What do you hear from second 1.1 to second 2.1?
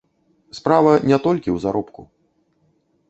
не толькі ў заробку.